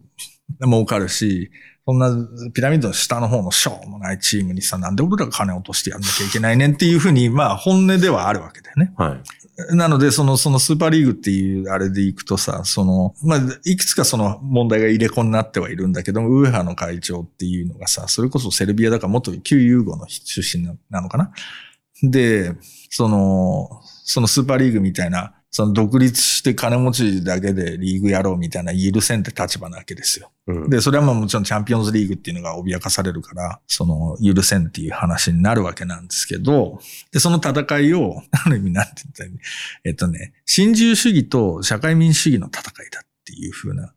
[0.63, 1.51] 儲かるし、
[1.87, 2.11] そんな
[2.53, 8.93] ピラミッドの下の方のしょうもないチームにさ、なんで俺らが金落としてやんなきゃいけないねんっていうふうに、まあ本音ではあるわけだよね。
[8.97, 9.21] はい。
[9.71, 21.33] なので、その、そのスーパーリーグっていうあれで行くとさ、その、まあ、いくつかその問題が入れ子になってはいるんだけども、ウーハの会長っていうのがさ、それこそセルビアだから元旧ユーゴの出身なのかな？
[22.03, 22.55] で、
[22.91, 23.69] その、
[24.05, 30.31] そのスーパーリーグみたいな、その独立して金持ちだけでリーグやろうみたいな許せんって立場なわけですよ。
[30.47, 30.71] うん。
[30.71, 36.79] で、それはまあもちろんチャンピオンズリーグっていうのが脅かされるから、その許せんっていう話になるわけなんですけど、
[37.13, 39.39] で、その戦いを、 ある意味なんて言ったらいい？
[39.85, 43.91] えっとね、新自由主義と社会民主主義の戦いだっていう風なうん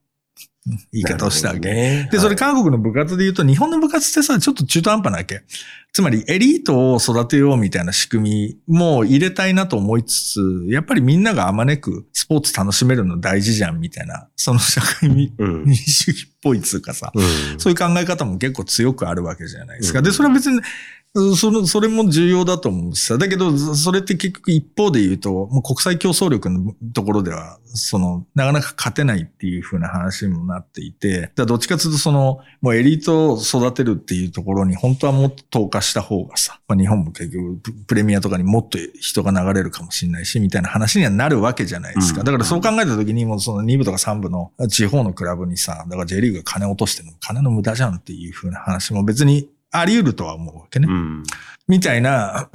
[0.65, 1.59] 言い方をしたわけ。
[1.59, 2.09] ね。
[2.11, 5.43] で、それはい韓国の部活で言うと、日本の部活ってさ、ちょっと中途半端なわけ。
[5.91, 15.09] つまり、エリートを育てようみたいな仕組みも入れたいなと思いつつ、やっぱりみんながあまねくスポーツ楽しめるの大事じゃんみたいな、その社会。
[15.09, 17.59] 民主主義っぽいつうかさ、うん。
[17.59, 19.99] そういう考え方も結構強くあるわけじゃないですか。
[19.99, 20.61] うんで、それは別に
[21.15, 23.19] それ、それも重要だと思うんさ。
[23.19, 42.23] だけど、それって結局一方で言うと、もう国際競争力のところでは、その、なかなか勝てないっていう風な話にもなっていて、だどっちかというとその、もうエリートを育てるっていうところに本当はもっと投下した方がさ、まあ、日本も結局プレミアとかにもっと人が流れるかもしれないし、みたいな話にはなるわけじゃないですか。
[42.23, 50.87] だからそう考えた時にもその2部とか3部の地方のクラブにさ、だから J リーグが金落としてるの金の無駄じゃんっていう風な話も別にあり得るとは思うわけね。
[50.89, 51.23] うん、
[51.67, 52.49] みたいな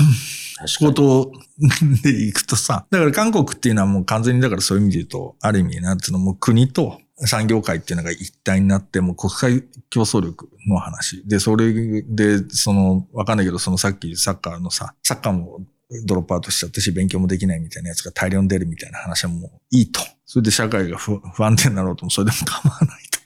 [0.79, 1.33] こと
[2.03, 11.27] でいくとさ、だから韓国っていうのはもう完全にだからそういう意味で言うと、ある意味、なんつうの、もう国と産業界っていうのが一体になって、もう国際競争力の話。
[11.27, 15.61] で、それで、その、わかんないけど、そのさっきサッカーのさ、サッカーも
[16.05, 20.01] ドロップアウトしちゃったし、勉強もできないみたいなやつが大量に出るみたいな話はもういいと。
[20.27, 23.18] それで社会が不安定になろうともそれでも構わないと。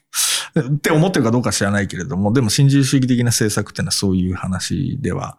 [0.61, 5.39] って思ってるかどうか知らないけれども、でも新自由主義的な政策っていうのはそういう話では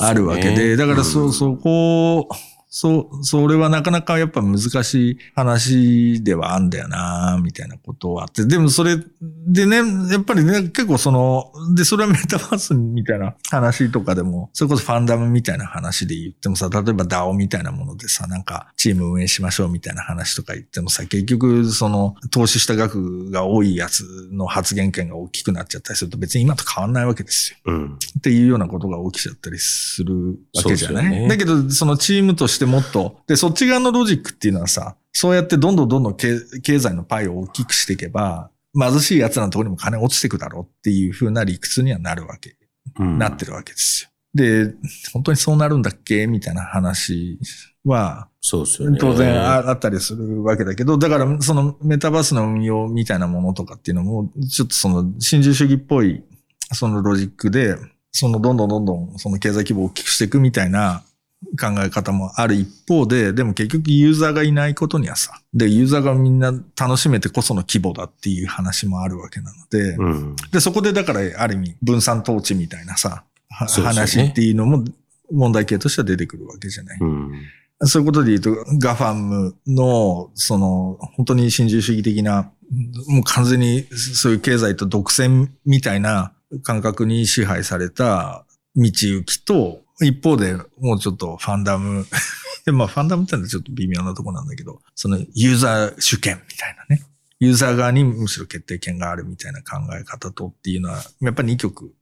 [0.00, 2.28] あるわけで、だからそ、そこ
[2.68, 8.44] そう、それはなかなかやっぱ難しい話ではあんだよな、みたいなことはあって。
[8.44, 8.98] でもそれ
[9.46, 9.76] でね、
[10.10, 27.58] やっぱりね、結構その、で、それはメタバースみたいな話とかでも、それこそファンダムみたいな話で言ってもさ、例えば DAO みたいなものでさ、なんかチーム運営しましょうみたいな話とか言ってもさ、結局その投資した額が多いやつの発言権が大きくなっちゃったりすると別に今と変わんないわけですよ。
[27.66, 36.38] うん、っていうようなことが起きちゃったりするわけじゃない、ね、だけど、そのチームとしてもっと、で、そっち側のロジックっていうのはさ、そうやってどんどんどんどん経
[36.78, 42.56] 済のパイを大きくしていけば、貧しい奴らのところにも金落ちていくだろうっていうふうな理屈にはなるわけ、
[42.98, 44.10] うん、なってるわけですよ。
[44.34, 44.74] で、
[45.12, 47.38] 本当にそうなるんだっけみたいな話
[47.84, 48.98] は、そうですよね。
[49.00, 56.22] 当然あったりするわけだけど、だからそのメタバースの運用みたいなものとかっていうのも、ちょっとその新自由主義っぽい、
[56.72, 57.76] そのロジックで、
[58.12, 61.02] そのどんどんどんどんその経済規模を大きくしていくみたいな
[61.58, 74.84] 考え方もある一方で、でも結局ユーザーがいないことにはさ、で、ユーザーがみんな楽しめてこその規模だっていう話もあるわけなので、うん、で、そこでだからある意味分散統治みたいなさ、話っていうのも
[75.30, 76.98] 問題形としては出てくるわけじゃない。
[77.00, 77.32] うん。
[77.84, 82.50] そういうことで言うと、ガファムの、その、本当に新自由主義的な、
[83.08, 86.32] もう完全にそういう経済と独占みたいな
[86.62, 88.44] 感覚に支配された
[88.76, 92.06] 道行きと、一方で、もうちょっとファンダム
[92.72, 97.04] まあファンダムってのはちょっと微妙なとこなんだけど、そのユーザー主権みたいなね。
[97.38, 101.92] ユーザー側にむしろ決定権があるみたいな考え方とっていうのは、やっぱり2曲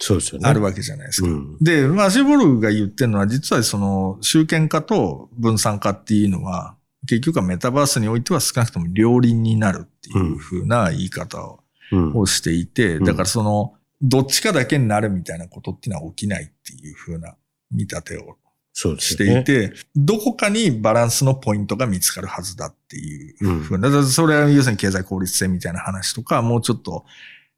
[0.00, 0.48] そうですよね。
[0.48, 1.28] あるわけじゃないですか。
[1.28, 11.38] うん、で、まあ、シーボルグが言ってるのは、実はその、集権化と分散化っていうのは、結局はメタバースにおいては少なくとも両輪になるっていうふうな言い方
[12.14, 17.34] を,、していて、だからその、どっちかだけになるみたいなことっていうのは起きないっていうふうな
[17.70, 18.36] 見立てを
[18.98, 27.04] していて、ね、どこかにバランスのポイントが見つかるはずだっていうふうな、うん、それは要するに経済効率性みたいな話とか、もうちょっと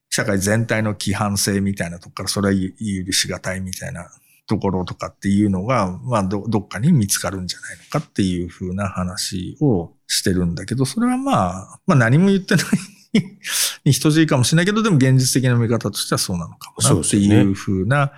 [0.09, 4.11] 社会全体の規範性みたいなとこから、それは許しがたいみたいな
[4.47, 12.65] ところとかっていうのが、まあど、どっかに見つかるんじゃないのかっていうふうな話をしてるんだけど、それはまあ、まあ何も言ってない
[13.85, 18.13] に等しいかもしれないけど、でも現実的な見方としてはそうなのかもなっていうふうな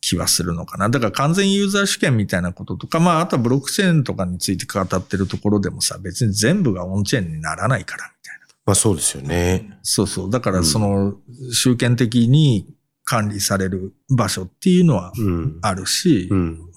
[0.00, 0.88] 気はするのかな。
[0.88, 8.46] だから完全ユーザー主権みたいなこととか、まああとはブロックチェーンとかについて語ってるところでもさ、別に全部がオンチェーンにならないからみたいな。
[8.66, 9.78] まあそうですよね。
[9.82, 10.30] そうそう。
[10.30, 11.14] だからその
[11.52, 12.66] 集権的に
[13.04, 15.12] 管理される場所っていうのは
[15.62, 16.68] あるし、うんうん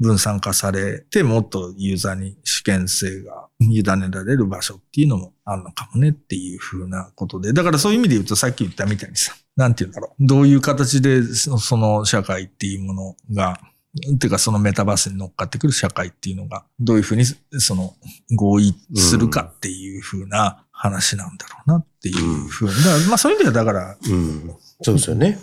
[0.00, 7.52] 分散化されて、もっとユーザーに主権性が委ねられる場所っていうのもあるのかもねっていうふうなことで。
[7.52, 10.26] だからそういう意味で言うとさっき言ったみたいにさ、なんて言うんだろう。
[10.26, 13.60] どういう形でその社会っていうものが、
[14.18, 17.94] てかそのメタバースに乗っかってくる社会っていうのが、どういうふうにその
[18.34, 22.74] 合意するかっていうふうな話なんだろうなっていうふうな。
[23.08, 25.38] まあそういう意味ではだから、うん、そうですよね。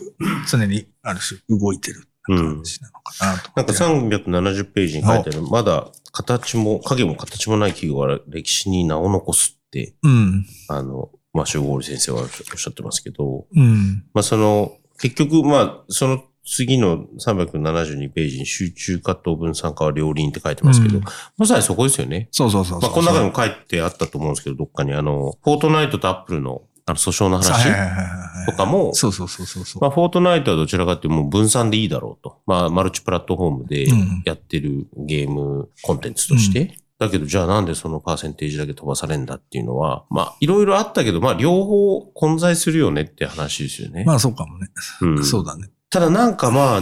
[0.50, 3.66] 常にある種動いてる感じなのかなと、うん。
[3.66, 21.04] なんか370ページに書いてある、まだ形も、影も形もない企業が歴史に名を残すって、うん、あの、まあ、シュゴール先生はおっしゃってますけど、うん、まあ、その、結局、まあ、その次の372ページに集中化と分散化は両輪って書いてますけど、うん、
[21.38, 22.28] まさにそこですよね。
[22.32, 24.94] そうそうそうまあ、この中にも書いてあったと思うんですけど、どっかに。
[24.94, 27.66] あの、フォートナイトとアップルのあの、訴訟の話
[28.46, 32.40] とかも、そうそうそうそうまあ、フォートナイトはどちらかっていうともう分散でいいだろうと。
[32.46, 33.88] まあ、マルチプラットフォームで
[34.26, 36.60] やってるゲームコンテンツとして。
[36.62, 44.04] うん、だけど、じゃあなんでそのパーセンテージだけ飛ばされんだっていうのは、まあ、いろいろあったけど、まあ、両方混在するよねって話ですよね。
[44.06, 44.70] まあ、そうかもね。
[45.02, 45.24] うん。
[45.24, 45.70] そうだね。
[45.90, 46.82] ただなんかまあ、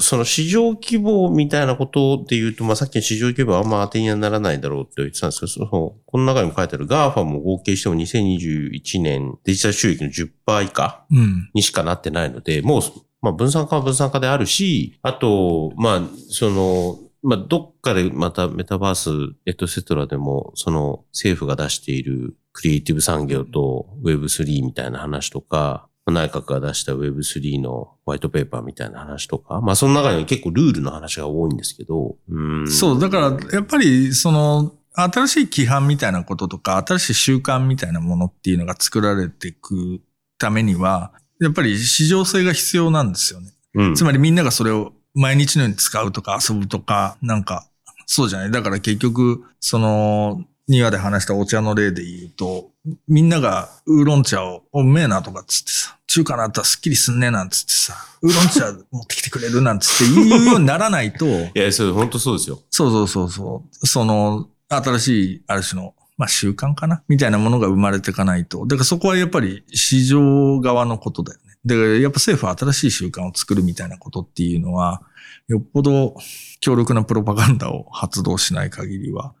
[0.00, 5.68] その市場規模みたいなことで言うと、まあ、さっきの市場規模はあんま当てにはならないだろうって言ってたんですけど、その、
[6.04, 11.50] この中にも書いてある GAFA も合計しても2021年デジタル収益の10%以下うん。
[11.54, 12.82] にしかなってないので、もう、
[13.22, 19.10] まあ、分散化は分散化であるし、あと、まあ、その、まあ、どっかでまたメタバース、
[19.46, 40.00] エトセトラでも、その政府が出しているクリエイティブ産業と Web3 みたいな話とか、内閣が出した Web3 のホワイトペーパーみたいな話とか、まあその中には結構ルールの話が多いんですけど、うんそう、だから、やっぱり、その、新しい規範みたいなこととか、新しい習慣みたいなものっていうのが作られていく
[40.38, 43.52] ためには、やっぱり市場性が必要なんですよね。
[43.74, 47.68] うんつまりみんながそれを毎日のように使うとか遊ぶとか、なんか、
[48.06, 48.50] そうじゃない。
[48.50, 52.70] だから結局、その、庭で話したお茶の例で言うと、
[53.08, 62.60] みんながウーロン茶を、おめえなとかっつってさ、中華なったらスッキリすんねえなんつってさ、ウーロン茶持ってきてくれるなんつって言うようにならないと、 いや、そう、本当そうですよ。
[62.70, 63.86] そうそうそうそう。
[63.86, 67.02] その、新しい、ある種の、まあ習慣かな？
[67.08, 68.66] みたいなものが生まれていかないと。
[68.66, 71.52] だからそこはやっぱり市場側のことだよね。
[71.66, 75.02] だからやっぱ政府は新しい習慣を作るみたいなことっていうのは、
[75.46, 76.16] よっぽど
[76.60, 79.34] 強力なプロパガンダを発動しない限りは、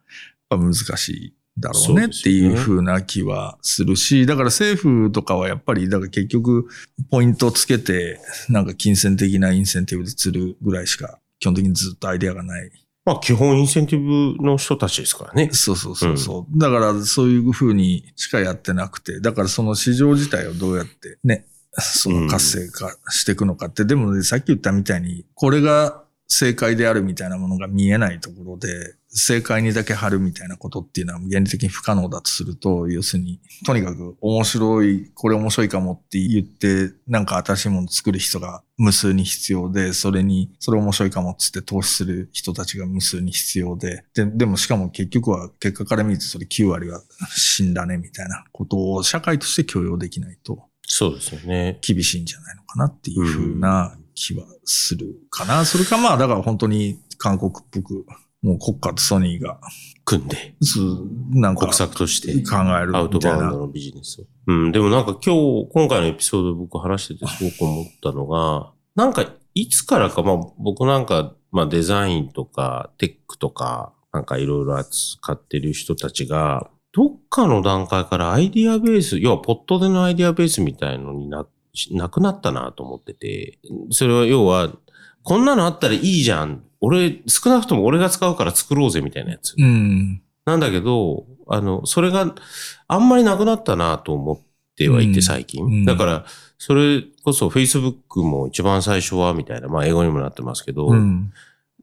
[0.50, 6.68] 難しいだろうねっていう風な気はするし、だから政府とかはやっぱり、だから結局、
[7.10, 12.70] ポイントをつけて、なんか金銭的なインセンティブで釣るぐらいしか、基本的にずっとアイデアがない
[13.04, 15.50] まあ基本インセンティブの人たちですからね。
[15.52, 16.58] そうそうそうそう。
[16.58, 47.02] だからそういう風にしかやってなくて、だからその市場自体をどうやってね、その活性化していくのかって、でもね、さっき言ったみたいに、これが正解であるみたいなものが見えないところで、正解にだけ貼るみたいなことっていうのは原理的に不可能だとすると、要するに、とにかく面白い、これ面白いかもって言って、なんか新しいもの作る人が無数に必要で、それに、それ面白いかもっつって投資する人たちが無数に必要で、で、でもしかも結局は結果から見るとそれ9割は
[47.34, 51.78] 死んだねみたいなことを社会として許容できないとそうですよね。
[51.82, 55.64] 厳しいんじゃないのかなっていうふうな気はするかな。
[55.64, 58.06] それかまあ、だから本当に韓国っぽく、
[58.42, 59.60] もう国家とソニーが、
[60.04, 60.54] 組んで、
[61.30, 63.38] なんか国策として考えるアウトみたいな。
[63.38, 64.24] バウンドのビジネスを。
[64.46, 81.46] うん、でもなんか今日、今回のエピソードで僕話しててすごく思ったのが、なんかいつからか、まあ僕なんか、まあデザインとかテックとか、なんかいろいろ扱ってる人たちが、どっかの段階からアイディアベース、要はポットでのアイディアベースみたいのにな、
[81.90, 83.58] なくなったなと思ってて、
[83.90, 84.70] それは要は、
[85.22, 86.62] こんなのあったらいいじゃん。
[86.80, 89.54] 俺、少なくとも俺が使うから作ろうぜみたいなやつ。
[89.58, 90.22] うん。
[90.44, 92.34] なんだけど、あの、それが
[92.88, 94.40] あんまりなくなったなと思っ
[94.76, 95.64] てはいて、うん最近。
[95.64, 96.26] うんだから、
[96.58, 101.32] それこそ Facebook も一番最初はみたいな、まあ英語にもなってますけど、うん。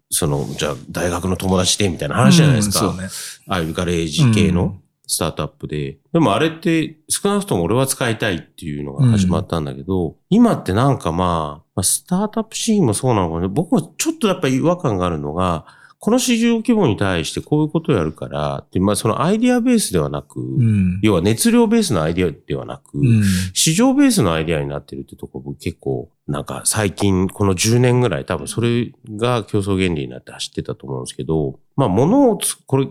[0.09, 2.85] その、じゃあ大学の友達でみたいな話じゃないですか。
[2.87, 3.09] うんそうね。
[3.47, 5.97] ああいうガレージ系のうんスタートアップで。
[6.13, 13.47] でもあれって少なくとも俺は使いたいっていうのが始まったんだけど、今ってなんかまあ、まあ、スタートアップシーンもそうなのかね。
[13.47, 15.65] 僕はちょっとやっぱり違和感があるのが、
[16.03, 20.99] この市場規模に対してこういうことをやるから、でまあそのアイディアベースではなく、うん。
[21.01, 23.23] 要は熱量ベースのアイディアではなく、うん。
[23.53, 32.87] 市場ベースのアイディアになってるってとこ僕結構、なんか最近この10年ぐらい多分それが競争原理になって走ってたと思うんですけど、まあ物をつ、これ、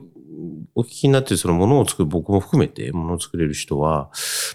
[0.74, 4.10] お聞きになってるその物を作る僕も含めて物を作れる人は、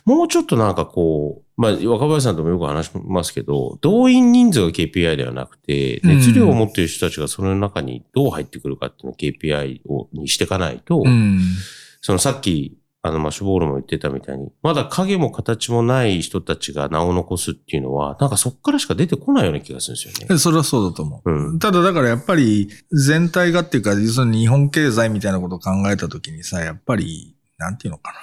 [0.05, 11.39] もうちょっとなんかこう、まあ若林さんともよく話しますけど、動員人数が KPI ではなくて、うん熱量を持っている人たちがその中にどう入ってくるかっていうのを KPI をにしていかないと、うん。
[12.01, 20.37] そのさっき、あの、マシュー・ボールも言ってたみたいに、まだ影も形もない人たちが名を残すっていうのは、なんかそっからしか出てこないような気がするんですよね。
[20.37, 21.31] それはそうだと思う。
[21.31, 28.19] うんただだからやっぱり全体がっていうか、要するに日本経済みたいなことを考えたときにさ、やっぱり、なんていうのかな。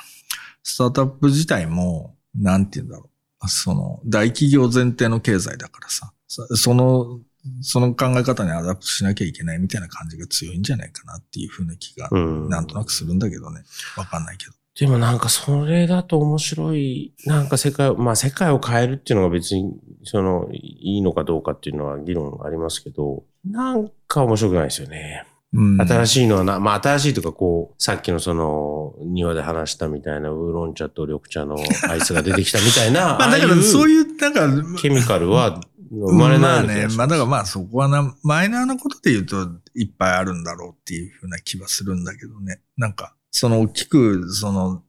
[0.62, 3.10] スタートアップ自体も、なんていうんだろ
[3.42, 3.48] う。
[3.48, 7.20] その、大企業前提の経済だからさ、さその、
[7.60, 12.48] その考え方に adapt しなきゃいけないみたいな感じが強いんじゃないかなっていうふうな気が、うん。
[12.48, 13.62] なんとなくするんだけどね。
[13.96, 14.52] わかんないけど。
[14.78, 25.26] でもなんかそれだと面白い、なんか世界を、まあ世界を変えるっていうのが別に、その、いいのかどうかっていうのは議論ありますけど、なんか面白くないですよね。
[25.52, 25.80] うん。
[25.80, 26.06] 新い。
[26.08, 31.56] しいのはな、まあ新しいとかこう、さっきのその、庭で話したみたいなウーロン茶と緑茶の
[31.88, 35.60] アイスが出てきたみたいな、 まあだからそうういう、なんか、ケミカルは
[35.92, 36.88] 生まれないまあね。
[36.96, 39.36] まあだからまあそこはな、マイナーなことで言うと
[39.76, 42.60] いっぱいあるんだろうっていうふうな気はするんだけどね。
[42.76, 44.84] なんか、その大きく、その、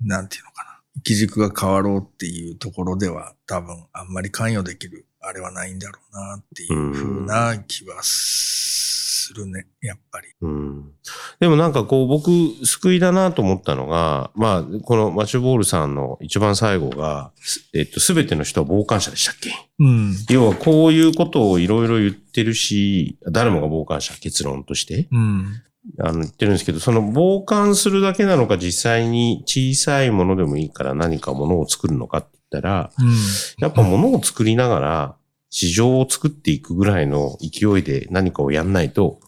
[0.00, 1.00] なんていうのかな。
[1.02, 10.28] 基軸が変わろうっていうところでは多分あんまり関与できるあれはないんだろうなっていうふうな気はするね、やっぱり。
[10.40, 10.92] うん。
[11.40, 12.30] でもなんかこう僕、
[12.64, 19.52] 救いだなと思ったのが、まあ、このマッシュボールさんの一番最後が、すえっと、すべての人は傍観者でしたっけ？
[19.78, 20.14] うん。
[20.30, 25.08] 要はこういうことをいろいろ言ってるし、誰もが傍観者、結論として。
[25.12, 25.62] うん。
[25.98, 33.12] あの言ってるんですけど、その傍観するだけなのか実際に小さいものでもいいから何かものを作るのかって言ったら、うん。
[33.58, 35.16] やっぱものを作りながら
[35.50, 39.20] 市場を作っていくぐらいの勢いで何かをやんないと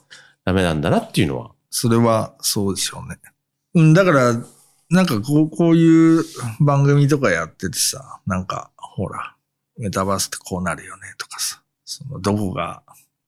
[0.45, 1.51] ダメなんだなっていうのは。
[1.71, 3.19] それはそうでしょうね。
[3.75, 4.35] うん、だから、
[4.91, 6.25] なんかこう、こういう
[6.61, 9.35] 番組とかやっててさ、なんか、ほら、
[9.77, 12.83] メタバースってこうなるよねとかさ、その、どこが、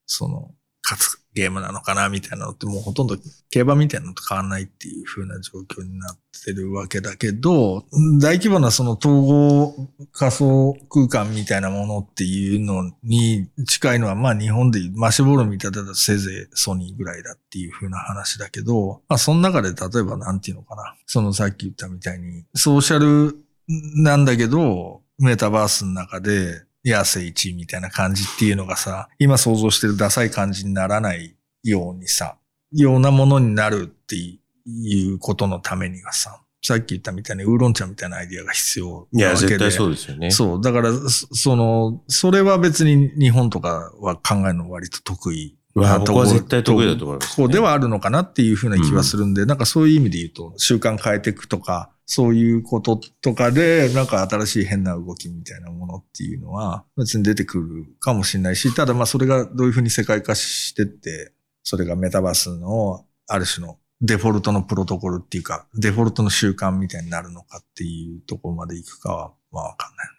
[0.07, 0.55] その、
[0.85, 3.19] 勝つゲームなのかなみたいなのってもうほとんど
[3.51, 7.85] 競馬みたいなのと変わんないっていう風な状況になってるわけだけど、
[8.19, 20.97] 大規模なその統合仮想空間みたいなものっていうのに近いのはまあ日本でマシュボール見たらせいぜいソニーぐらいだっていう風な話だけど、まあその中で例えばなんていうのかな。
[21.05, 23.37] そのさっき言ったみたいにソーシャル
[23.69, 26.63] なんだけど、メタバースの中で
[26.95, 32.37] 安世一みたいな感じっていうのがさ、今想像してるダサい感じにならないようにさ、
[32.73, 39.49] ようなものになるっていうことのためにはさ、さっき言ったみたいにウーロン茶みたいなアイディアが必要いや、なわけで。
[39.51, 40.31] 絶対そうですよね。
[40.31, 40.61] そう。
[40.61, 61.33] だから、そその、それは別に日本とかは考えるの割と得意なところ僕は絶対得意だと思います、こうではあるのかなっていうふうな気はするんで、なんかそういう意味で言うと、習慣変えていくとか、そういうこととかで、なんか新しい変な動きみたいなものっていうのは、別に出てくるかもしれないし、ただまあそれがどういうふうに世界化してって、
[61.65, 70.16] それがメタバースのある種のデフォルトのプロトコルっていうか、デフォルトの習慣みたいになるのかっていうところまで行くかは、まあわかんない。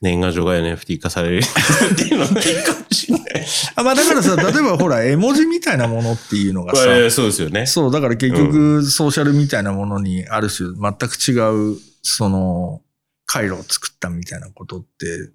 [0.00, 3.46] 年賀状が NFT 化されるっていうのはいいかもしれない。
[3.74, 7.66] あまあだからさ、例えばほら、絵文字みたいなものっていうのがさ、えーそうですよね。
[7.66, 12.82] そう、だから結局、ソーシャルみたいなものに、ある種、全く違う、その、
[13.26, 15.30] 回路を作ったみたいなことって、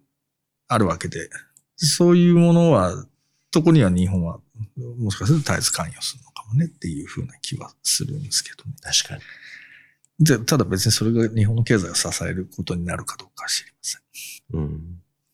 [0.68, 1.30] あるわけで、
[1.76, 3.06] そういうものは、
[3.52, 4.40] とこには日本は、
[5.00, 8.76] もしかすると絶えず関与するのかもねっていうふうな気はするんですけどね。
[8.82, 9.22] 確かに。
[10.20, 14.02] でただ別にそれが日本の経済を支えることになるかどうかは知りません。
[14.54, 14.82] うん。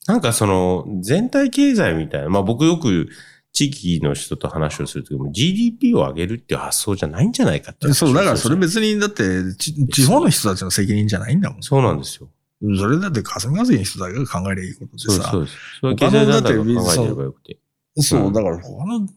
[0.08, 3.10] なんかその、全体経済みたいな、まあ僕よく
[3.52, 11.64] 地域の人と話をするときも GDP を上げるっていう発想じゃないんじゃないかってそう、だからそれ別に、だって、ち地方の人たちの責任じゃないんだもん。
[11.64, 12.30] そうなんですよ。
[12.62, 15.10] それだって霞が関の人だけが考えりゃいいことでさ。
[15.10, 15.58] そうですそうです。
[15.82, 17.60] そういう経済団体が考えてればよくて。
[17.98, 19.08] そう、うんだから他の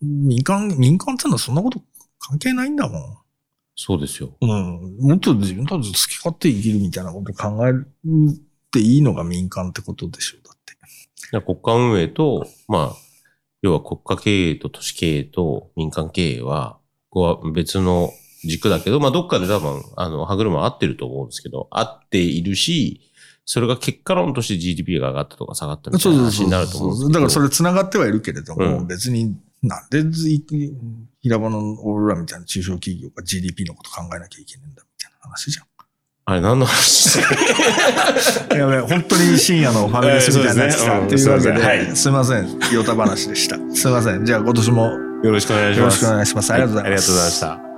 [0.00, 1.82] 民間、民間ってのはそんなこと
[2.18, 3.18] 関係ないんだも
[3.76, 4.36] そうですよ。
[4.40, 4.46] ん。
[4.46, 5.08] うん。
[5.08, 7.72] もっと自分たち好き勝手生きるみたいなこと考え
[8.72, 11.46] ていいのが民間ってことでしょう、だって。
[11.46, 12.96] 国家運営と、まあ、
[13.62, 16.78] 要は国家経営と都市経営と民間経営は、
[17.10, 18.10] ここは別の
[18.44, 23.12] 軸だけど、まあどっかで多分、あの、歯車合ってると思うんですけど、合っているし、
[23.44, 27.12] それが結果論として GDP が上がったとか下がったみたいな話になると思うんですけど。
[27.12, 30.44] だからそれ繋がってはいるけれども、うん別になんでずい
[31.20, 35.66] 平場の俺らみたいな中小企業が GDP のこと考えなきゃいけないんだみたいな話じゃん。
[36.24, 37.20] あれ何の話で
[38.20, 40.94] すかやべえ、本当に深夜のファミレスみたいになってきた。
[40.96, 42.58] えーというわけで、はいすいません。
[42.72, 43.56] ヨタ話でした。
[43.74, 44.24] すいません。
[44.24, 44.84] じゃあ今年も
[45.24, 46.04] よろしくお願いします。
[46.04, 46.52] よろしくお願いします。
[46.52, 47.10] ありがとうございます。
[47.12, 47.71] はありがとうございました。